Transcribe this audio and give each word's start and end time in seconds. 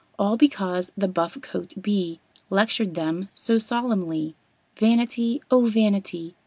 All 0.17 0.35
because 0.35 0.91
the 0.97 1.07
buff 1.07 1.39
coat 1.41 1.75
Bee 1.79 2.19
Lectured 2.49 2.95
them 2.95 3.29
so 3.33 3.59
solemnly 3.59 4.33
"Vanity, 4.75 5.43
oh, 5.51 5.65
vanity! 5.65 6.33